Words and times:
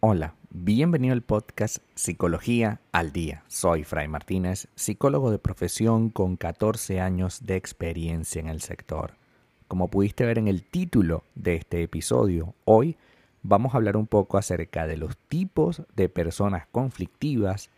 Hola, 0.00 0.36
bienvenido 0.48 1.12
al 1.12 1.20
podcast 1.20 1.78
Psicología 1.94 2.80
al 2.92 3.12
Día. 3.12 3.44
Soy 3.46 3.84
Fray 3.84 4.08
Martínez, 4.08 4.68
psicólogo 4.74 5.30
de 5.30 5.38
profesión 5.38 6.08
con 6.08 6.36
14 6.36 7.00
años 7.00 7.44
de 7.44 7.56
experiencia 7.56 8.40
en 8.40 8.48
el 8.48 8.62
sector. 8.62 9.16
Como 9.66 9.88
pudiste 9.88 10.24
ver 10.24 10.38
en 10.38 10.48
el 10.48 10.62
título 10.62 11.24
de 11.34 11.56
este 11.56 11.82
episodio, 11.82 12.54
hoy 12.64 12.96
vamos 13.42 13.74
a 13.74 13.76
hablar 13.76 13.98
un 13.98 14.06
poco 14.06 14.38
acerca 14.38 14.86
de 14.86 14.96
los 14.96 15.18
tipos 15.18 15.82
de 15.94 16.08
personas 16.08 16.66
conflictivas 16.72 17.68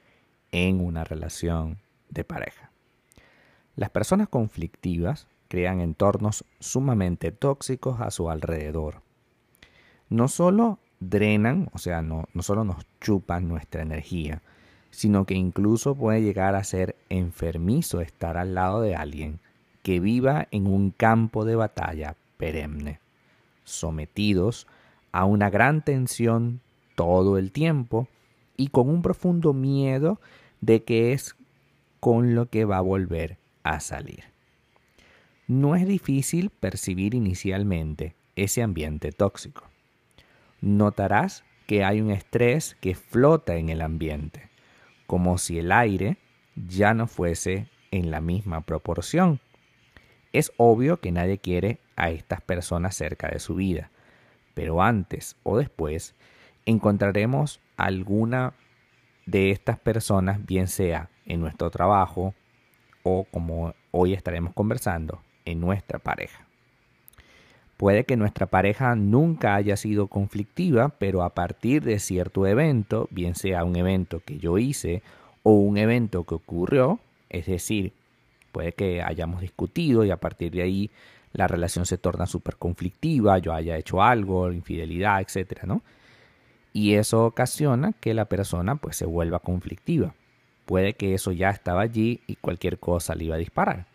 en 0.53 0.81
una 0.81 1.03
relación 1.03 1.79
de 2.11 2.23
pareja. 2.23 2.71
Las 3.75 3.91
personas 3.91 4.29
conflictivas 4.29 5.27
crean 5.51 5.81
entornos 5.81 6.45
sumamente 6.61 7.33
tóxicos 7.33 8.01
a 8.01 8.13
su 8.13 8.31
alrededor. 8.31 9.03
No 10.09 10.29
solo 10.29 10.79
drenan, 11.01 11.69
o 11.73 11.79
sea, 11.79 12.03
no, 12.03 12.29
solo 12.39 12.63
nos 12.63 12.87
chupan 13.01 13.49
nuestra 13.49 13.83
energía, 13.83 14.43
sino 14.91 15.25
que 15.27 15.35
incluso 15.35 15.97
puede 15.97 16.23
llegar 16.23 16.55
a 16.55 16.63
ser 16.63 16.95
enfermizo 17.09 18.01
estar 18.01 18.37
al 18.37 18.55
lado 18.55 18.81
de 18.81 18.95
alguien 18.95 19.41
que 19.83 19.99
viva 19.99 20.47
en 20.53 20.69
un 20.69 20.93
campo 20.93 21.45
de 21.45 21.57
batalla 21.57 22.15
perenne, 22.37 23.01
sometidos 23.65 24.69
a 25.11 25.25
una 25.25 25.51
gran 25.51 25.83
tensión 25.85 26.61
todo 26.95 27.39
el 27.39 27.51
tiempo 27.51 28.07
y 28.57 28.69
con 28.69 28.89
un 28.89 29.03
profundo 29.03 29.53
miedo 29.53 30.21
de 30.61 30.85
que 30.85 31.13
es 31.13 31.35
con 31.99 32.37
lo 32.37 32.47
que 32.47 32.65
va 32.65 32.77
a 32.77 32.83
volver 32.83 33.37
a 33.65 33.81
salir. 33.81 34.31
No 35.51 35.75
es 35.75 35.85
difícil 35.85 36.51
percibir 36.51 37.13
inicialmente 37.13 38.15
ese 38.37 38.63
ambiente 38.63 39.11
tóxico 39.11 39.71
notarás 40.61 41.45
que 41.67 41.85
hay 41.85 42.01
un 42.01 42.11
estrés 42.11 42.77
que 42.81 42.95
flota 42.95 43.57
en 43.57 43.69
el 43.69 43.81
ambiente, 43.81 44.49
como 45.07 45.39
si 45.39 45.59
el 45.59 45.73
aire 45.73 46.19
ya 46.55 46.95
no 46.95 47.07
fuese 47.07 47.69
en 47.91 48.11
la 48.11 48.21
misma 48.21 48.61
proporción. 48.63 49.41
Es 50.33 50.53
obvio 50.57 51.01
que 51.01 51.13
nadie 51.13 51.39
quiere 51.39 51.81
a 51.97 52.11
estas 52.11 52.41
personas 52.41 52.95
cerca 52.95 53.29
de 53.29 53.41
su 53.41 53.57
vida, 53.57 53.91
pero 54.55 54.83
antes 54.83 55.37
o 55.43 55.59
después 55.59 56.15
encontraremos 56.67 57.61
alguna 57.77 58.55
de 59.27 59.51
estas 59.51 59.79
personas, 59.79 60.45
bien 60.45 60.69
sea 60.69 61.09
en 61.25 61.41
nuestro 61.41 61.71
trabajo 61.71 62.35
o 63.03 63.25
como 63.25 63.75
hoy 63.91 64.13
estaremos 64.13 64.55
conversando, 64.55 65.23
en 65.51 65.61
nuestra 65.61 65.99
pareja. 65.99 66.47
Puede 67.77 68.05
que 68.05 68.17
nuestra 68.17 68.47
pareja 68.47 68.95
nunca 68.95 69.55
haya 69.55 69.77
sido 69.77 70.09
conflictiva, 70.09 70.91
pero 70.99 71.23
a 71.23 71.31
partir 71.31 71.83
de 71.83 71.99
cierto 71.99 72.47
evento, 72.47 73.09
bien 73.11 73.35
sea 73.35 73.65
un 73.65 73.75
evento 73.77 74.21
que 74.21 74.39
yo 74.39 74.59
hice 74.59 75.03
o 75.43 75.53
un 75.53 75.79
evento 75.79 76.25
que 76.25 76.35
ocurrió, 76.35 77.01
es 77.31 77.47
decir, 77.47 77.93
puede 78.53 78.73
que 78.73 79.01
hayamos 79.01 79.41
discutido 79.41 80.05
y 80.05 80.11
a 80.11 80.19
partir 80.19 80.53
de 80.53 80.63
ahí 80.63 80.91
la 81.33 81.49
relación 81.49 81.87
se 81.87 81.97
torna 81.97 82.27
súper 82.27 82.57
conflictiva, 82.57 83.39
yo 83.39 83.55
haya 83.55 83.79
hecho 83.79 84.03
algo, 84.03 84.53
infidelidad, 84.53 85.21
etcétera, 85.21 85.63
¿no? 85.65 85.83
Y 86.73 86.95
eso 86.95 87.25
ocasiona 87.25 87.93
que 87.93 88.15
la 88.15 88.27
persona 88.27 88.77
pues 88.77 88.97
se 88.97 89.07
vuelva 89.07 89.39
conflictiva. 89.39 90.15
Puede 90.67 90.95
que 90.95 91.15
eso 91.15 91.33
ya 91.33 91.51
estaba 91.51 91.81
allí 91.81 92.21
y 92.27 92.37
cualquier 92.37 92.79
cosa 92.79 93.15
le 93.15 93.25
iba 93.25 93.37
a 93.37 93.39
disparar. 93.39 93.87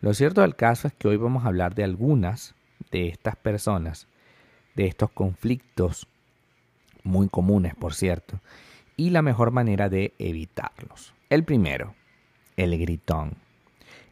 Lo 0.00 0.14
cierto 0.14 0.40
del 0.40 0.56
caso 0.56 0.88
es 0.88 0.94
que 0.94 1.08
hoy 1.08 1.18
vamos 1.18 1.44
a 1.44 1.48
hablar 1.48 1.74
de 1.74 1.84
algunas 1.84 2.54
de 2.90 3.08
estas 3.08 3.36
personas, 3.36 4.08
de 4.74 4.86
estos 4.86 5.10
conflictos 5.10 6.06
muy 7.04 7.28
comunes, 7.28 7.74
por 7.74 7.92
cierto, 7.92 8.40
y 8.96 9.10
la 9.10 9.20
mejor 9.20 9.50
manera 9.50 9.90
de 9.90 10.14
evitarlos. 10.18 11.12
El 11.28 11.44
primero, 11.44 11.94
el 12.56 12.78
gritón. 12.78 13.34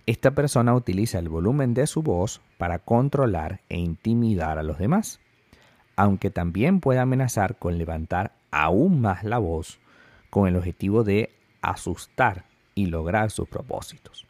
Esta 0.05 0.33
persona 0.33 0.75
utiliza 0.75 1.19
el 1.19 1.31
volumen 1.31 1.73
de 1.73 1.87
su 1.87 2.03
voz 2.03 2.43
para 2.59 2.79
controlar 2.81 3.63
e 3.71 3.79
intimidar 3.79 4.59
a 4.59 4.63
los 4.63 4.79
demás, 4.79 5.21
aunque 5.97 6.31
también 6.31 6.81
puede 6.81 7.01
amenazar 7.01 7.59
con 7.59 7.79
levantar 7.79 8.33
aún 8.51 9.01
más 9.01 9.25
la 9.25 9.39
voz 9.39 9.79
con 10.29 10.47
el 10.47 10.57
objetivo 10.57 11.03
de 11.03 11.31
asustar 11.63 12.45
y 12.75 12.87
lograr 12.87 13.31
sus 13.31 13.49
propósitos. 13.49 14.28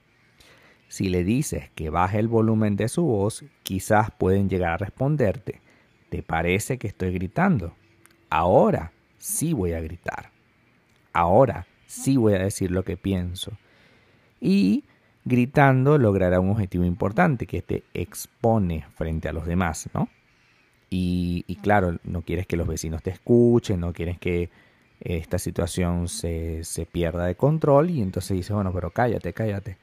Si 0.89 1.09
le 1.11 1.23
dices 1.23 1.71
que 1.75 1.91
baje 1.91 2.19
el 2.19 2.29
volumen 2.29 2.77
de 2.77 2.89
su 2.89 3.05
voz, 3.05 3.45
quizás 3.63 4.11
pueden 4.11 4.49
llegar 4.49 4.73
a 4.73 4.77
responderte, 4.79 5.61
¿te 6.09 6.23
parece 6.23 6.79
que 6.79 6.89
estoy 6.89 7.13
gritando? 7.13 7.75
Ahora 8.31 8.93
sí 9.19 9.53
voy 9.53 9.73
a 9.73 9.81
gritar. 9.81 10.31
Ahora 11.13 11.67
sí 11.87 12.17
voy 12.17 12.35
a 12.35 12.39
decir 12.39 12.71
lo 12.71 12.85
que 12.85 12.97
pienso. 12.97 13.53
Y 14.41 14.85
gritando 15.25 15.99
logrará 15.99 16.41
un 16.41 16.51
objetivo 16.51 16.85
importante, 16.85 17.47
que 17.47 17.61
te 17.61 17.85
expone 17.93 18.87
frente 18.97 19.29
a 19.29 19.33
los 19.33 19.47
demás, 19.47 19.91
¿no? 19.93 20.09
Y, 20.91 21.59
claro, 21.61 21.99
no 22.03 22.23
quieres 22.23 22.47
que 22.47 22.57
los 22.57 22.67
vecinos 22.67 23.03
te 23.03 23.11
escuchen, 23.11 23.81
no 23.81 23.93
quieres 23.93 24.19
que 24.19 24.49
esta 25.01 25.39
situación 25.39 26.09
se, 26.09 26.65
se 26.65 26.87
pierda 26.87 27.27
de 27.27 27.35
control 27.35 27.91
y 27.91 28.01
entonces 28.01 28.39
dices, 28.39 28.55
bueno, 28.55 28.73
pero 28.73 28.91
cállate, 28.91 29.35
cállate. 29.35 29.77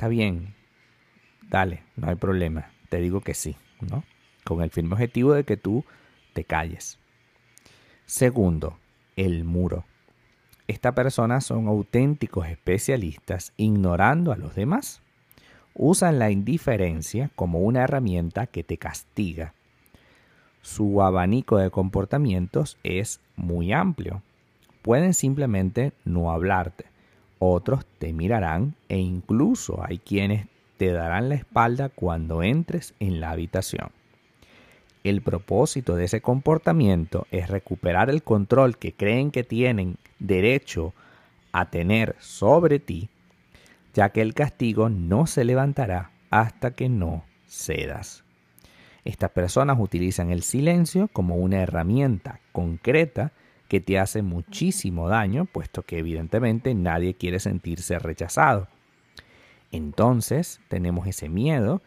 Está 0.00 0.08
bien, 0.08 0.54
dale, 1.50 1.82
no 1.96 2.08
hay 2.08 2.14
problema. 2.14 2.70
Te 2.88 3.02
digo 3.02 3.20
que 3.20 3.34
sí, 3.34 3.56
¿no? 3.82 4.02
Con 4.44 4.62
el 4.62 4.70
firme 4.70 4.94
objetivo 4.94 5.34
de 5.34 5.44
que 5.44 5.58
tú 5.58 5.84
te 6.32 6.44
calles. 6.44 6.98
Segundo, 8.06 8.78
el 9.16 9.44
muro. 9.44 9.84
Estas 10.68 10.94
personas 10.94 11.44
son 11.44 11.68
auténticos 11.68 12.46
especialistas 12.46 13.52
ignorando 13.58 14.32
a 14.32 14.38
los 14.38 14.54
demás. 14.54 15.02
Usan 15.74 16.18
la 16.18 16.30
indiferencia 16.30 17.30
como 17.36 17.58
una 17.58 17.82
herramienta 17.82 18.46
que 18.46 18.64
te 18.64 18.78
castiga. 18.78 19.52
Su 20.62 21.02
abanico 21.02 21.58
de 21.58 21.68
comportamientos 21.68 22.78
es 22.84 23.20
muy 23.36 23.74
amplio. 23.74 24.22
Pueden 24.80 25.12
simplemente 25.12 25.92
no 26.06 26.32
hablarte 26.32 26.86
otros 27.40 27.84
te 27.98 28.12
mirarán 28.12 28.76
e 28.88 28.98
incluso 28.98 29.84
hay 29.84 29.98
quienes 29.98 30.46
te 30.76 30.92
darán 30.92 31.28
la 31.28 31.34
espalda 31.34 31.88
cuando 31.88 32.44
entres 32.44 32.94
en 33.00 33.20
la 33.20 33.30
habitación. 33.30 33.90
El 35.02 35.22
propósito 35.22 35.96
de 35.96 36.04
ese 36.04 36.20
comportamiento 36.20 37.26
es 37.30 37.48
recuperar 37.48 38.10
el 38.10 38.22
control 38.22 38.76
que 38.76 38.92
creen 38.92 39.30
que 39.30 39.42
tienen 39.42 39.96
derecho 40.18 40.92
a 41.52 41.70
tener 41.70 42.14
sobre 42.20 42.78
ti, 42.78 43.08
ya 43.94 44.10
que 44.10 44.20
el 44.20 44.34
castigo 44.34 44.90
no 44.90 45.26
se 45.26 45.44
levantará 45.44 46.10
hasta 46.30 46.72
que 46.72 46.88
no 46.88 47.24
cedas. 47.48 48.22
Estas 49.04 49.30
personas 49.30 49.78
utilizan 49.80 50.30
el 50.30 50.42
silencio 50.42 51.08
como 51.08 51.36
una 51.36 51.62
herramienta 51.62 52.40
concreta 52.52 53.32
que 53.70 53.80
te 53.80 54.00
hace 54.00 54.22
muchísimo 54.22 55.08
daño, 55.08 55.44
puesto 55.44 55.82
que 55.82 55.98
evidentemente 55.98 56.74
nadie 56.74 57.14
quiere 57.14 57.38
sentirse 57.38 58.00
rechazado. 58.00 58.66
Entonces 59.70 60.60
tenemos 60.66 61.06
ese 61.06 61.28
miedo 61.28 61.80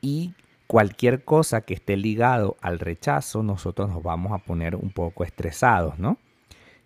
y 0.00 0.32
cualquier 0.66 1.24
cosa 1.24 1.60
que 1.60 1.74
esté 1.74 1.98
ligado 1.98 2.56
al 2.62 2.78
rechazo, 2.78 3.42
nosotros 3.42 3.90
nos 3.90 4.02
vamos 4.02 4.32
a 4.32 4.38
poner 4.38 4.76
un 4.76 4.88
poco 4.88 5.24
estresados, 5.24 5.98
¿no? 5.98 6.16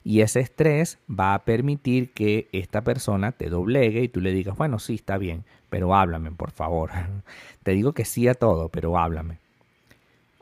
Y 0.03 0.23
ese 0.23 0.41
estrés 0.41 0.99
va 1.09 1.35
a 1.35 1.45
permitir 1.45 2.13
que 2.13 2.49
esta 2.51 2.83
persona 2.83 3.31
te 3.31 3.51
doblegue 3.51 4.03
y 4.03 4.09
tú 4.09 4.21
le 4.21 4.33
digas, 4.33 4.57
bueno, 4.57 4.81
sí, 4.81 4.97
está 4.97 5.17
bien, 5.17 5.45
pero 5.69 5.95
háblame, 5.95 6.33
por 6.33 6.51
favor. 6.51 6.91
te 7.63 7.71
digo 7.71 7.93
que 7.93 8.05
sí 8.05 8.27
a 8.27 8.35
todo, 8.35 8.69
pero 8.69 8.99
háblame. 8.99 9.39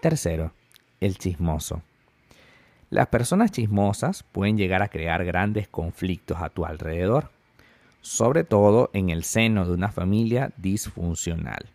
Tercero, 0.01 0.55
el 0.99 1.19
chismoso. 1.19 1.83
Las 2.91 3.09
personas 3.09 3.53
chismosas 3.53 4.23
pueden 4.23 4.57
llegar 4.57 4.83
a 4.83 4.89
crear 4.89 5.25
grandes 5.25 5.69
conflictos 5.69 6.39
a 6.41 6.49
tu 6.49 6.65
alrededor, 6.65 7.31
sobre 8.01 8.45
todo 8.45 8.89
en 8.95 9.11
el 9.11 9.25
seno 9.25 9.67
de 9.67 9.75
una 9.75 9.93
familia 9.93 10.53
disfuncional. 10.57 11.67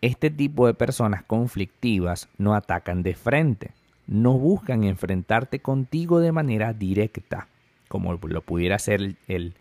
Este 0.00 0.30
tipo 0.30 0.66
de 0.66 0.74
personas 0.74 1.22
conflictivas 1.22 2.30
no 2.38 2.54
atacan 2.54 3.02
de 3.02 3.14
frente, 3.14 3.72
no 4.06 4.32
buscan 4.32 4.84
enfrentarte 4.84 5.60
contigo 5.60 6.18
de 6.18 6.32
manera 6.32 6.72
directa, 6.72 7.48
como 7.88 8.14
lo 8.14 8.40
pudiera 8.40 8.76
hacer 8.76 9.16
el, 9.28 9.54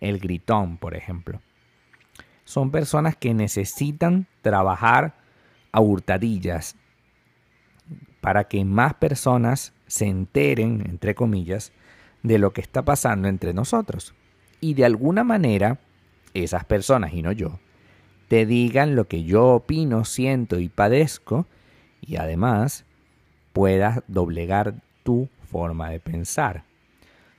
el, 0.00 0.18
gritón, 0.18 0.76
por 0.76 0.94
ejemplo. 0.94 1.40
Son 2.44 2.70
personas 2.70 3.16
que 3.16 3.32
necesitan 3.32 4.26
trabajar 4.42 5.14
a 5.72 5.80
hurtadillas 5.80 6.76
para 8.20 8.44
que 8.44 8.64
más 8.66 8.94
personas 8.94 9.72
se 9.90 10.06
enteren, 10.06 10.84
entre 10.88 11.16
comillas, 11.16 11.72
de 12.22 12.38
lo 12.38 12.52
que 12.52 12.60
está 12.60 12.82
pasando 12.82 13.26
entre 13.26 13.52
nosotros. 13.52 14.14
Y 14.60 14.74
de 14.74 14.84
alguna 14.84 15.24
manera, 15.24 15.80
esas 16.32 16.64
personas, 16.64 17.12
y 17.12 17.22
no 17.22 17.32
yo, 17.32 17.58
te 18.28 18.46
digan 18.46 18.94
lo 18.94 19.08
que 19.08 19.24
yo 19.24 19.46
opino, 19.46 20.04
siento 20.04 20.60
y 20.60 20.68
padezco 20.68 21.46
y 22.00 22.16
además 22.16 22.84
puedas 23.52 24.02
doblegar 24.06 24.74
tu 25.02 25.28
forma 25.50 25.90
de 25.90 25.98
pensar. 25.98 26.62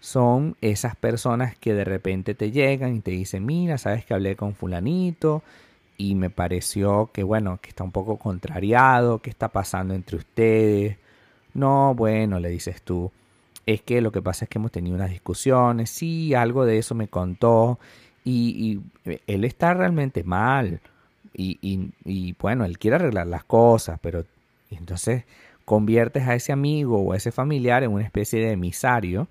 Son 0.02 0.58
esas 0.60 0.98
personas 0.98 1.56
que 1.56 1.74
de 1.74 1.86
repente 1.86 2.36
te 2.36 2.52
llegan 2.52 2.98
y 2.98 3.00
te 3.00 3.12
dicen, 3.12 3.46
mira, 3.46 3.78
sabes 3.78 4.04
que 4.04 4.14
hablé 4.14 4.36
con 4.36 4.56
fulanito 4.56 5.42
y 5.96 6.16
me 6.16 6.30
pareció 6.30 7.12
que, 7.14 7.24
bueno, 7.24 7.60
que 7.62 7.70
está 7.70 7.86
un 7.86 7.92
poco 7.94 8.18
contrariado, 8.18 9.20
¿qué 9.22 9.30
está 9.30 9.48
pasando 9.48 9.94
entre 9.94 10.18
ustedes? 10.18 10.98
No, 11.54 11.94
bueno, 11.96 12.40
le 12.40 12.50
dices 12.50 12.82
tú, 12.82 13.12
es 13.66 13.82
que 13.82 14.02
lo 14.02 14.12
que 14.12 14.22
pasa 14.22 14.46
es 14.46 14.50
que 14.50 14.58
hemos 14.58 14.72
tenido 14.72 14.96
unas 14.96 15.10
discusiones, 15.10 15.90
sí, 15.90 16.34
algo 16.34 16.66
de 16.66 16.78
eso 16.78 16.96
me 16.96 17.08
contó. 17.08 17.80
Y, 18.24 18.82
él 19.28 19.44
está 19.46 19.74
realmente 19.74 20.24
mal. 20.24 20.80
Y, 21.34 21.58
y, 22.06 22.34
bueno, 22.40 22.66
él 22.66 22.78
quiere 22.78 22.98
arreglar 22.98 23.28
las 23.28 23.44
cosas, 23.44 24.00
pero 24.02 24.26
entonces 24.70 25.24
conviertes 25.66 26.28
a 26.28 26.36
ese 26.36 26.52
amigo 26.52 27.00
o 27.02 27.14
a 27.14 27.18
ese 27.18 27.32
familiar 27.32 27.84
en 27.84 27.92
una 27.92 28.04
especie 28.04 28.40
de 28.40 28.52
emisario 28.52 29.28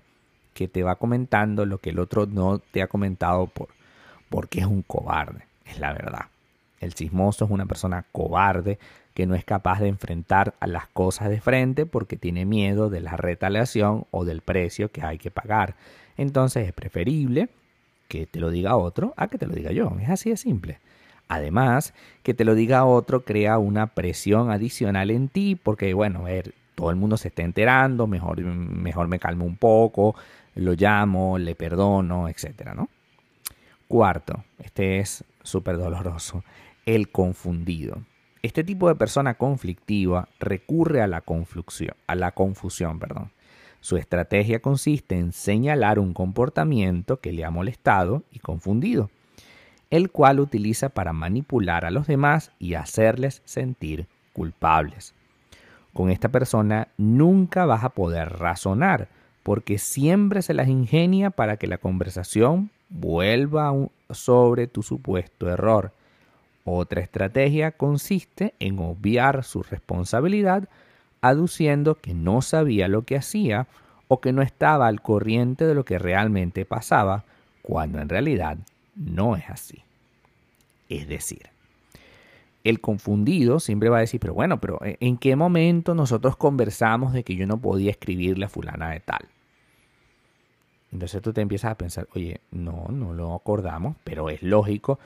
que 0.53 0.67
te 0.67 0.83
va 0.83 0.95
comentando 0.95 1.65
lo 1.65 1.77
que 1.77 1.91
el 1.91 1.99
otro 1.99 2.25
no 2.25 2.59
te 2.59 2.81
ha 2.81 2.87
comentado 2.87 3.47
por, 3.47 3.69
porque 4.29 4.59
es 4.59 4.65
un 4.65 4.81
cobarde, 4.81 5.45
es 5.65 5.79
la 5.79 5.93
verdad. 5.93 6.25
El 6.81 6.93
chismoso 6.93 7.45
es 7.45 7.51
una 7.51 7.65
persona 7.65 8.05
cobarde 8.11 8.79
que 9.13 9.25
no 9.25 9.35
es 9.35 9.45
capaz 9.45 9.79
de 9.79 9.87
enfrentar 9.87 10.55
a 10.59 10.67
las 10.67 10.87
cosas 10.87 11.29
de 11.29 11.39
frente 11.39 11.85
porque 11.85 12.17
tiene 12.17 12.45
miedo 12.45 12.89
de 12.89 12.99
la 13.01 13.15
retaliación 13.15 14.05
o 14.11 14.25
del 14.25 14.41
precio 14.41 14.91
que 14.91 15.03
hay 15.03 15.17
que 15.17 15.31
pagar. 15.31 15.75
Entonces 16.17 16.67
es 16.67 16.73
preferible 16.73 17.49
que 18.07 18.25
te 18.25 18.39
lo 18.39 18.49
diga 18.49 18.75
otro 18.75 19.13
a 19.15 19.27
que 19.27 19.37
te 19.37 19.47
lo 19.47 19.53
diga 19.53 19.71
yo. 19.71 19.95
Es 20.01 20.09
así 20.09 20.29
de 20.31 20.37
simple. 20.37 20.79
Además, 21.27 21.93
que 22.23 22.33
te 22.33 22.43
lo 22.43 22.55
diga 22.55 22.83
otro 22.83 23.23
crea 23.23 23.57
una 23.57 23.87
presión 23.87 24.51
adicional 24.51 25.11
en 25.11 25.29
ti 25.29 25.55
porque, 25.55 25.93
bueno, 25.93 26.23
ver, 26.23 26.53
todo 26.75 26.89
el 26.89 26.97
mundo 26.97 27.15
se 27.15 27.29
está 27.29 27.43
enterando, 27.43 28.07
mejor, 28.07 28.41
mejor 28.41 29.07
me 29.07 29.19
calmo 29.19 29.45
un 29.45 29.55
poco, 29.55 30.15
lo 30.55 30.73
llamo, 30.73 31.37
le 31.37 31.55
perdono, 31.55 32.27
etcétera, 32.27 32.73
¿no? 32.73 32.89
Cuarto, 33.87 34.43
este 34.59 34.99
es 34.99 35.23
súper 35.43 35.77
doloroso, 35.77 36.43
el 36.85 37.09
confundido. 37.09 38.01
Este 38.41 38.63
tipo 38.63 38.87
de 38.87 38.95
persona 38.95 39.35
conflictiva 39.35 40.27
recurre 40.39 41.01
a 41.01 41.07
la, 41.07 41.23
a 42.07 42.15
la 42.15 42.31
confusión. 42.31 42.99
Perdón. 42.99 43.31
Su 43.81 43.97
estrategia 43.97 44.61
consiste 44.61 45.17
en 45.17 45.31
señalar 45.31 45.99
un 45.99 46.13
comportamiento 46.13 47.19
que 47.19 47.33
le 47.33 47.45
ha 47.45 47.51
molestado 47.51 48.23
y 48.31 48.39
confundido, 48.39 49.09
el 49.89 50.11
cual 50.11 50.39
utiliza 50.39 50.89
para 50.89 51.13
manipular 51.13 51.85
a 51.85 51.91
los 51.91 52.07
demás 52.07 52.51
y 52.59 52.75
hacerles 52.75 53.41
sentir 53.45 54.07
culpables. 54.33 55.13
Con 55.93 56.09
esta 56.09 56.29
persona 56.29 56.87
nunca 56.97 57.65
vas 57.65 57.83
a 57.83 57.89
poder 57.89 58.29
razonar, 58.29 59.09
porque 59.43 59.79
siempre 59.79 60.41
se 60.43 60.53
las 60.53 60.67
ingenia 60.67 61.31
para 61.31 61.57
que 61.57 61.67
la 61.67 61.79
conversación 61.79 62.69
vuelva 62.89 63.73
sobre 64.11 64.67
tu 64.67 64.83
supuesto 64.83 65.49
error 65.49 65.91
otra 66.63 67.01
estrategia 67.01 67.71
consiste 67.71 68.53
en 68.59 68.79
obviar 68.79 69.43
su 69.43 69.63
responsabilidad 69.63 70.69
aduciendo 71.21 71.95
que 71.95 72.13
no 72.13 72.41
sabía 72.41 72.87
lo 72.87 73.03
que 73.03 73.15
hacía 73.15 73.67
o 74.07 74.19
que 74.19 74.33
no 74.33 74.41
estaba 74.41 74.87
al 74.87 75.01
corriente 75.01 75.65
de 75.65 75.75
lo 75.75 75.85
que 75.85 75.97
realmente 75.97 76.65
pasaba, 76.65 77.23
cuando 77.61 77.99
en 77.99 78.09
realidad 78.09 78.57
no 78.95 79.35
es 79.35 79.49
así. 79.49 79.83
Es 80.89 81.07
decir, 81.07 81.43
el 82.63 82.81
confundido 82.81 83.59
siempre 83.59 83.89
va 83.89 83.97
a 83.97 84.01
decir, 84.01 84.19
pero 84.19 84.33
bueno, 84.33 84.59
pero 84.59 84.83
eh, 84.83 84.97
¿en 84.99 85.17
qué 85.17 85.35
momento 85.35 85.95
nosotros 85.95 86.35
conversamos 86.35 87.13
de 87.13 87.23
que 87.23 87.35
yo 87.35 87.47
no 87.47 87.59
podía 87.59 87.91
escribirle 87.91 88.45
a 88.45 88.49
fulana 88.49 88.89
de 88.89 88.99
tal? 88.99 89.27
Entonces 90.91 91.21
tú 91.21 91.31
te 91.31 91.41
empiezas 91.41 91.71
a 91.71 91.77
pensar, 91.77 92.07
oye, 92.13 92.41
no, 92.51 92.87
no 92.89 93.13
lo 93.13 93.33
acordamos, 93.33 93.95
pero 94.03 94.29
es 94.29 94.43
lógico 94.43 94.99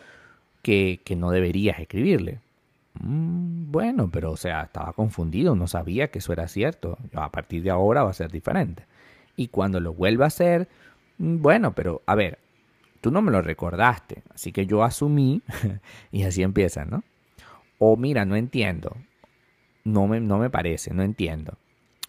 que, 0.65 1.15
no 1.15 1.29
deberías 1.29 1.79
escribirle. 1.79 2.39
Mm, 2.99 3.71
bueno, 3.71 4.09
pero 4.11 4.31
o 4.31 4.37
sea, 4.37 4.63
estaba 4.63 4.93
confundido, 4.93 5.55
no 5.55 5.67
sabía 5.67 6.09
que 6.09 6.19
eso 6.19 6.33
era 6.33 6.47
cierto. 6.47 6.97
A 7.13 7.31
partir 7.31 7.61
de 7.61 7.69
ahora 7.69 8.03
va 8.03 8.09
a 8.09 8.13
ser 8.13 8.31
diferente. 8.31 8.85
Y 9.37 9.49
cuando 9.49 9.79
lo 9.79 9.93
vuelva 9.93 10.25
a 10.25 10.27
hacer, 10.29 10.67
mm, 11.19 11.41
bueno, 11.41 11.75
pero 11.75 12.01
a 12.07 12.15
ver, 12.15 12.39
tú 12.99 13.11
no 13.11 13.21
me 13.21 13.31
lo 13.31 13.41
recordaste, 13.43 14.23
así 14.33 14.51
que 14.51 14.65
yo 14.65 14.83
asumí 14.83 15.43
y 16.11 16.23
así 16.23 16.41
empieza, 16.41 16.85
¿no? 16.85 17.03
O 17.77 17.95
mira, 17.95 18.25
no 18.25 18.35
entiendo, 18.35 18.97
no 19.83 20.07
me, 20.07 20.19
no 20.19 20.39
me 20.39 20.49
parece, 20.49 20.93
no 20.93 21.03
entiendo. 21.03 21.57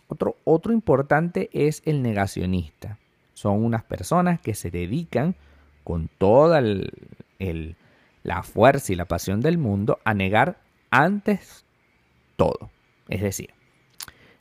Otro, 0.09 0.37
otro 0.45 0.73
importante 0.73 1.51
es 1.53 1.83
el 1.85 2.01
negacionista. 2.01 2.99
Son 3.35 3.63
unas 3.63 3.85
personas 3.85 4.41
que 4.41 4.55
se 4.55 4.71
dedican 4.71 5.35
con 5.85 6.09
toda 6.09 6.61
el, 6.61 7.77
la 8.27 8.43
fuerza 8.43 8.93
y 8.93 8.97
la 8.97 9.05
pasión 9.05 9.41
del 9.41 9.57
mundo 9.57 10.01
a 10.05 10.13
negar 10.13 10.59
antes 10.91 11.65
todo. 12.35 12.71
Es 13.09 13.23
decir, 13.23 13.51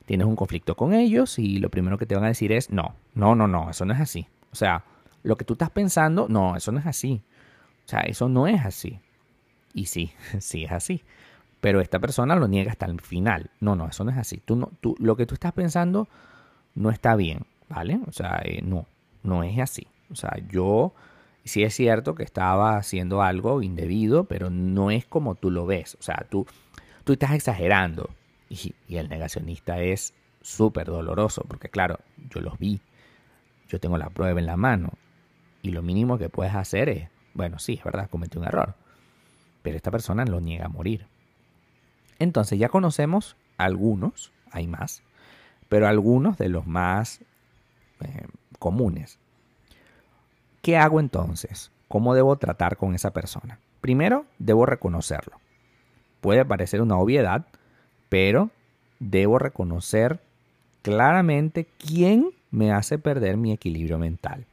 tienes 0.05 0.25
un 0.25 0.35
conflicto 0.35 0.75
con 0.75 0.93
ellos 0.93 1.37
y 1.37 1.59
lo 1.59 1.69
primero 1.69 1.99
que 1.99 2.07
te 2.07 2.15
van 2.15 2.23
a 2.23 2.29
decir 2.29 2.51
es, 2.51 2.71
no, 2.71 2.95
no, 3.13 3.35
no, 3.35 3.47
no, 3.47 3.69
eso 3.69 3.85
no 3.85 3.93
es 3.93 4.01
así. 4.01 4.27
O 4.51 4.55
sea, 4.55 4.83
lo 5.21 5.37
que 5.37 5.45
tú 5.45 5.53
estás 5.53 5.69
pensando, 5.69 6.25
no, 6.27 6.55
eso 6.55 6.71
no 6.71 6.79
es 6.79 6.87
así. 6.87 7.21
O 7.85 7.87
sea, 7.87 7.99
eso 8.01 8.27
no 8.27 8.47
es 8.47 8.65
así. 8.65 8.99
Y 9.73 9.85
sí, 9.85 10.11
sí 10.39 10.63
es 10.63 10.71
así. 10.71 11.03
Pero 11.61 11.79
esta 11.79 11.99
persona 11.99 12.35
lo 12.35 12.47
niega 12.47 12.71
hasta 12.71 12.87
el 12.87 12.99
final. 13.01 13.51
No, 13.59 13.75
no, 13.75 13.87
eso 13.87 14.03
no 14.03 14.09
es 14.09 14.17
así. 14.17 14.41
Tú 14.43 14.55
no, 14.55 14.71
tú, 14.81 14.95
lo 14.97 15.15
que 15.15 15.27
tú 15.27 15.35
estás 15.35 15.51
pensando 15.53 16.07
no 16.73 16.89
está 16.89 17.15
bien, 17.15 17.45
¿vale? 17.69 17.99
O 18.07 18.11
sea, 18.11 18.41
eh, 18.43 18.61
no, 18.63 18.87
no 19.21 19.43
es 19.43 19.59
así. 19.59 19.85
O 20.11 20.15
sea, 20.15 20.35
yo 20.49 20.93
sí 21.45 21.63
es 21.63 21.75
cierto 21.75 22.15
que 22.15 22.23
estaba 22.23 22.77
haciendo 22.77 23.21
algo 23.21 23.61
indebido, 23.61 24.25
pero 24.25 24.49
no 24.49 24.91
es 24.91 25.05
como 25.05 25.35
tú 25.35 25.51
lo 25.51 25.65
ves. 25.65 25.95
O 25.99 26.03
sea, 26.03 26.25
tú, 26.29 26.45
tú 27.03 27.13
estás 27.13 27.31
exagerando. 27.31 28.09
Y, 28.49 28.75
el 28.89 29.09
negacionista 29.09 29.79
es 29.79 30.13
súper 30.41 30.87
doloroso, 30.87 31.43
porque 31.47 31.69
claro, 31.69 31.99
yo 32.29 32.41
los 32.41 32.59
vi, 32.59 32.81
yo 33.67 33.79
tengo 33.79 33.97
la 33.97 34.09
prueba 34.09 34.39
en 34.39 34.45
la 34.45 34.57
mano, 34.57 34.91
y 35.61 35.71
lo 35.71 35.81
mínimo 35.81 36.19
que 36.19 36.29
puedes 36.29 36.53
hacer 36.53 36.89
es, 36.89 37.09
bueno, 37.33 37.57
sí, 37.57 37.73
es 37.73 37.83
verdad, 37.83 38.09
cometí 38.09 38.37
un 38.37 38.45
error, 38.45 38.75
pero 39.63 39.75
esta 39.75 39.89
persona 39.89 40.25
lo 40.25 40.39
niega 40.39 40.65
a 40.65 40.69
morir. 40.69 41.07
Entonces 42.19 42.59
ya 42.59 42.69
conocemos 42.69 43.35
algunos, 43.57 44.31
hay 44.51 44.67
más, 44.67 45.01
pero 45.67 45.87
algunos 45.87 46.37
de 46.37 46.49
los 46.49 46.67
más 46.67 47.21
eh, 48.01 48.27
comunes. 48.59 49.17
¿Qué 50.65 50.77
hago 50.77 50.99
entonces? 50.99 51.71
¿Cómo 51.87 52.15
debo 52.15 52.37
tratar 52.37 52.75
con 52.75 52.95
esa 52.95 53.13
persona? 53.13 53.59
Primero, 53.81 54.25
debo 54.39 54.65
reconocerlo. 54.65 55.39
Puede 56.21 56.43
parecer 56.43 56.81
una 56.81 56.97
obviedad, 56.97 57.45
pero 58.09 58.49
debo 58.99 59.37
reconocer 59.37 60.21
claramente 60.81 61.67
quién 61.77 62.31
me 62.49 62.71
hace 62.71 62.97
perder 62.97 63.37
mi 63.37 63.51
equilibrio 63.51 63.99
mental. 63.99 64.47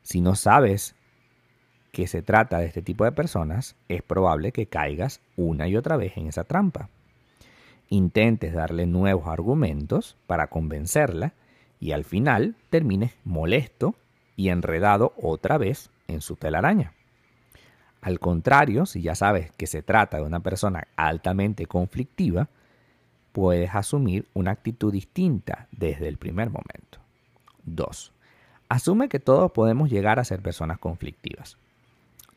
Si 0.00 0.22
no 0.22 0.36
sabes 0.36 0.94
que 1.92 2.06
se 2.06 2.22
trata 2.22 2.56
de 2.56 2.64
este 2.64 2.80
tipo 2.80 3.04
de 3.04 3.12
personas, 3.12 3.76
es 3.88 4.00
probable 4.00 4.52
que 4.52 4.68
caigas 4.68 5.20
una 5.36 5.68
y 5.68 5.76
otra 5.76 5.98
vez 5.98 6.16
en 6.16 6.28
esa 6.28 6.44
trampa. 6.44 6.88
Intentes 7.90 8.54
darle 8.54 8.86
nuevos 8.86 9.26
argumentos 9.26 10.16
para 10.26 10.46
convencerla 10.46 11.34
y 11.78 11.92
al 11.92 12.04
final 12.04 12.56
termines 12.70 13.12
molesto 13.22 13.96
y 14.36 14.48
enredado 14.48 15.12
otra 15.20 15.58
vez 15.58 15.90
en 16.08 16.20
su 16.20 16.36
telaraña. 16.36 16.92
Al 18.00 18.18
contrario, 18.18 18.84
si 18.84 19.00
ya 19.00 19.14
sabes 19.14 19.52
que 19.52 19.66
se 19.66 19.82
trata 19.82 20.16
de 20.16 20.24
una 20.24 20.40
persona 20.40 20.88
altamente 20.96 21.66
conflictiva, 21.66 22.48
puedes 23.32 23.74
asumir 23.74 24.26
una 24.34 24.50
actitud 24.50 24.92
distinta 24.92 25.68
desde 25.70 26.08
el 26.08 26.18
primer 26.18 26.48
momento. 26.48 26.98
2. 27.64 28.12
Asume 28.68 29.08
que 29.08 29.20
todos 29.20 29.52
podemos 29.52 29.90
llegar 29.90 30.18
a 30.18 30.24
ser 30.24 30.40
personas 30.40 30.78
conflictivas. 30.78 31.56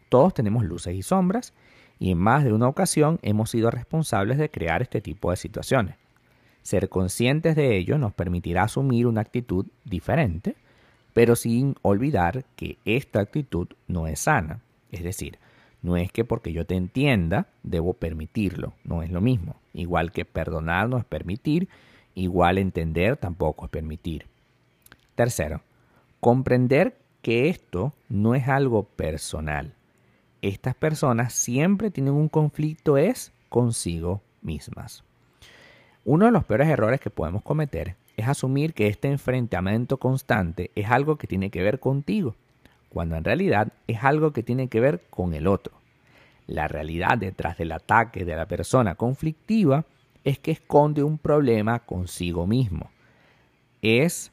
Todos 0.10 0.34
tenemos 0.34 0.64
luces 0.64 0.96
y 0.96 1.02
sombras 1.02 1.54
y 1.98 2.12
en 2.12 2.18
más 2.18 2.44
de 2.44 2.54
una 2.54 2.68
ocasión 2.68 3.20
hemos 3.22 3.50
sido 3.50 3.72
responsables 3.72 4.38
de 4.38 4.52
crear 4.52 4.82
este 4.82 5.02
tipo 5.02 5.32
de 5.32 5.38
situaciones. 5.38 5.96
Ser 6.62 6.90
conscientes 6.90 7.56
de 7.56 7.78
ello 7.78 7.98
nos 7.98 8.14
permitirá 8.14 8.64
asumir 8.64 9.08
una 9.08 9.22
actitud 9.22 9.66
diferente 9.84 10.56
pero 11.16 11.38
sin 11.38 11.78
olvidar 11.82 12.44
que 12.58 12.78
esta 12.84 13.22
actitud 13.22 13.70
no 13.88 14.06
es 14.06 14.20
sana. 14.20 14.60
Es 14.92 15.02
decir, 15.02 15.40
no 15.82 15.96
es 15.96 16.12
que 16.12 16.26
porque 16.26 16.52
yo 16.52 16.66
te 16.66 16.76
entienda 16.76 17.48
debo 17.64 17.94
permitirlo, 17.94 18.74
no 18.84 19.02
es 19.02 19.10
lo 19.10 19.22
mismo. 19.22 19.56
Igual 19.74 20.12
que 20.12 20.26
perdonar 20.26 20.90
no 20.90 20.98
es 20.98 21.06
permitir, 21.06 21.70
igual 22.16 22.58
entender 22.58 23.16
tampoco 23.16 23.64
es 23.64 23.72
permitir. 23.72 24.26
Tercero, 25.16 25.62
comprender 26.20 26.98
que 27.22 27.48
esto 27.48 27.94
no 28.10 28.36
es 28.36 28.50
algo 28.50 28.84
personal, 28.84 29.74
estas 30.42 30.76
personas 30.76 31.32
siempre 31.32 31.92
tienen 31.92 32.14
un 32.14 32.28
conflicto 32.28 32.98
es 32.98 33.32
consigo 33.48 34.22
mismas. 34.42 35.06
Uno 36.04 36.26
de 36.26 36.32
los 36.34 36.44
peores 36.44 36.68
errores 36.68 37.00
que 37.00 37.10
podemos 37.10 37.42
cometer 37.42 37.96
es 38.18 38.28
asumir 38.28 38.74
que 38.74 38.88
este 38.88 39.10
enfrentamiento 39.10 39.98
constante 39.98 40.72
es 40.76 40.90
algo 40.90 41.18
que 41.18 41.28
tiene 41.28 41.50
que 41.50 41.64
ver 41.64 41.80
contigo, 41.80 42.36
cuando 42.90 43.16
en 43.16 43.24
realidad 43.24 43.74
es 43.88 44.04
algo 44.04 44.32
que 44.32 44.44
tiene 44.44 44.68
que 44.68 44.80
ver 44.80 45.02
con 45.10 45.34
el 45.34 45.48
otro. 45.48 45.74
La 46.48 46.68
realidad 46.68 47.18
detrás 47.18 47.58
del 47.58 47.72
ataque 47.72 48.24
de 48.24 48.36
la 48.36 48.48
persona 48.48 48.96
conflictiva 48.96 49.86
es 50.24 50.40
que 50.40 50.52
esconde 50.52 51.04
un 51.04 51.18
problema 51.18 51.80
consigo 51.80 52.48
mismo. 52.48 52.90
Es 53.82 54.32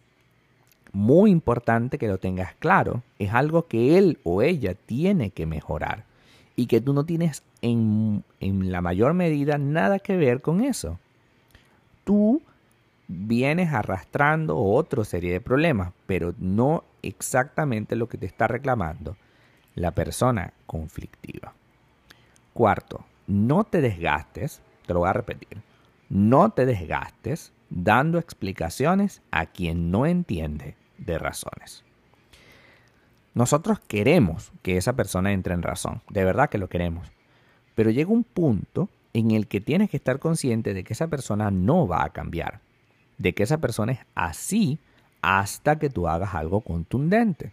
muy 0.93 1.31
importante 1.31 1.99
que 1.99 2.09
lo 2.09 2.19
tengas 2.19 2.55
claro. 2.55 3.03
Es 3.19 3.33
algo 3.33 3.67
que 3.67 3.99
él 3.99 4.19
o 4.25 4.43
ella 4.43 4.75
tiene 4.75 5.31
que 5.31 5.47
mejorar 5.47 6.05
y 6.55 6.67
que 6.67 6.81
tú 6.81 6.93
no 6.93 7.05
tienes 7.05 7.43
en, 7.63 8.25
en 8.41 8.71
la 8.71 8.81
mayor 8.81 9.15
medida 9.15 9.59
nada 9.59 9.99
que 9.99 10.17
ver 10.17 10.43
con 10.43 10.63
eso. 10.63 10.99
Tú 12.05 12.43
vienes 13.09 13.73
arrastrando 13.73 14.59
otra 14.59 15.05
serie 15.05 15.33
de 15.33 15.41
problemas, 15.41 15.93
pero 16.07 16.35
no 16.39 16.85
exactamente 17.03 17.97
lo 17.97 18.09
que 18.09 18.19
te 18.19 18.27
está 18.27 18.47
reclamando 18.47 19.17
la 19.75 19.93
persona 19.93 20.53
conflictiva. 20.67 21.55
Cuarto, 22.53 23.05
no 23.27 23.65
te 23.65 23.81
desgastes, 23.81 24.63
te 24.87 24.93
lo 24.93 25.01
voy 25.01 25.09
a 25.09 25.15
repetir, 25.15 25.63
no 26.09 26.51
te 26.51 26.67
desgastes 26.67 27.53
dando 27.71 28.19
explicaciones 28.19 29.23
a 29.31 29.47
quien 29.47 29.91
no 29.91 30.07
entiende 30.07 30.77
de 30.99 31.19
razones. 31.19 31.85
Nosotros 33.35 33.81
queremos 33.81 34.53
que 34.61 34.77
esa 34.77 34.93
persona 34.93 35.33
entre 35.33 35.55
en 35.55 35.63
razón, 35.63 36.03
de 36.11 36.25
verdad 36.25 36.51
que 36.51 36.59
lo 36.59 36.69
queremos, 36.69 37.11
pero 37.75 37.91
llega 37.91 38.11
un 38.11 38.25
punto 38.25 38.91
en 39.15 39.31
el 39.31 39.47
que 39.47 39.63
tienes 39.63 39.89
que 39.89 39.97
estar 39.97 40.19
consciente 40.19 40.75
de 40.75 40.85
que 40.85 40.93
esa 40.93 41.09
persona 41.09 41.51
no 41.51 41.89
va 41.89 42.05
a 42.05 42.11
cambiar 42.11 42.61
de 43.23 43.35
que 43.35 43.45
esa 43.45 43.59
persona 43.59 43.93
es 43.93 44.01
así 44.17 44.81
hasta 45.23 45.79
que 45.79 45.89
tú 45.89 46.09
hagas 46.09 46.35
algo 46.35 46.61
contundente. 46.61 47.53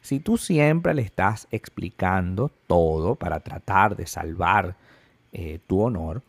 Si 0.00 0.18
tú 0.18 0.38
siempre 0.38 0.94
le 0.94 1.02
estás 1.02 1.46
explicando 1.50 2.50
todo 2.66 3.14
para 3.14 3.40
tratar 3.40 3.94
de 3.94 4.06
salvar 4.06 4.74
eh, 5.32 5.60
tu 5.66 5.82
honor, 5.82 6.22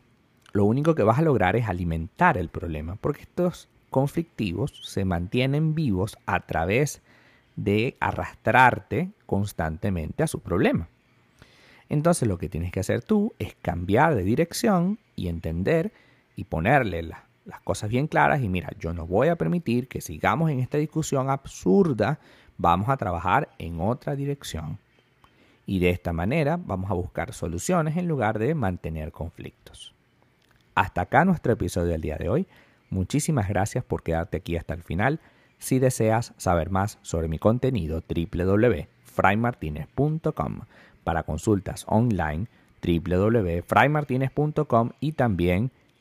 lo 0.52 0.66
único 0.66 0.96
que 0.96 1.04
vas 1.04 1.18
a 1.18 1.24
lograr 1.24 1.56
es 1.56 1.68
alimentar 1.68 2.38
el 2.38 2.50
problema, 2.50 2.98
porque 2.98 3.22
estos 3.22 3.70
conflictivos 3.90 4.82
se 4.84 5.06
mantienen 5.06 5.76
vivos 5.76 6.18
a 6.26 6.42
través 6.42 7.02
de 7.56 7.96
arrastrarte 8.02 9.12
constantemente 9.26 10.24
a 10.24 10.28
su 10.28 10.42
problema. 10.42 10.90
Entonces 11.88 12.28
lo 12.28 12.38
que 12.38 12.50
tienes 12.50 12.72
que 12.72 12.82
hacer 12.82 13.02
tú 13.02 13.34
es 13.40 13.56
cambiar 13.62 14.14
de 14.16 14.24
dirección 14.24 15.00
y 15.16 15.30
entender 15.30 15.94
y 16.36 16.44
ponerle 16.46 17.04
la, 17.04 17.26
las 17.46 17.62
cosas 17.62 17.90
bien 17.90 18.08
claras 18.08 18.42
y 18.42 18.50
mira, 18.50 18.70
yo 18.80 18.94
no 18.94 19.06
voy 19.06 19.28
a 19.28 19.36
permitir 19.36 19.88
que 19.88 20.02
sigamos 20.02 20.50
en 20.50 20.60
esta 20.60 20.78
discusión 20.78 21.30
absurda, 21.30 22.20
vamos 22.58 22.90
a 22.90 22.98
trabajar 22.98 23.50
en 23.58 23.80
otra 23.82 24.16
dirección. 24.16 24.80
Y 25.66 25.80
de 25.80 25.90
esta 25.90 26.14
manera 26.14 26.58
vamos 26.58 26.92
a 26.92 26.94
buscar 26.94 27.34
soluciones 27.34 27.98
en 27.98 28.08
lugar 28.08 28.40
de 28.40 28.56
mantener 28.56 29.12
conflictos. 29.12 29.94
Hasta 30.76 31.02
acá 31.02 31.26
nuestro 31.26 31.54
episodio 31.54 31.92
del 31.92 32.02
día 32.02 32.18
de 32.18 32.30
hoy. 32.30 32.48
Muchísimas 32.90 33.48
gracias 33.48 33.84
por 33.84 34.02
quedarte 34.04 34.38
aquí 34.38 34.58
hasta 34.58 34.74
el 34.74 34.82
final. 34.84 35.20
Si 35.58 35.80
deseas 35.80 36.34
saber 36.38 36.70
más 36.70 37.00
sobre 37.02 37.28
mi 37.28 37.40
contenido, 37.40 38.04
www.fraymartinez.com. 38.08 40.60
Para 41.04 41.24
consultas 41.24 41.86
online, 41.88 42.48
www.fraymartinez.com 42.82 44.92
y 45.00 45.14
también 45.14 45.72